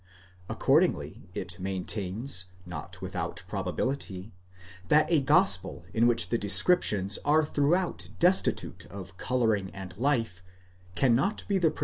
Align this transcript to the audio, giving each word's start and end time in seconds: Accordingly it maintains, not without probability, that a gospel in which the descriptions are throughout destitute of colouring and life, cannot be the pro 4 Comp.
Accordingly 0.49 1.29
it 1.35 1.59
maintains, 1.59 2.45
not 2.65 3.03
without 3.03 3.43
probability, 3.47 4.33
that 4.87 5.05
a 5.11 5.19
gospel 5.21 5.85
in 5.93 6.07
which 6.07 6.29
the 6.29 6.39
descriptions 6.39 7.19
are 7.23 7.45
throughout 7.45 8.07
destitute 8.17 8.87
of 8.87 9.15
colouring 9.17 9.69
and 9.75 9.95
life, 9.99 10.41
cannot 10.95 11.47
be 11.47 11.59
the 11.59 11.69
pro 11.69 11.69
4 11.69 11.71
Comp. 11.71 11.79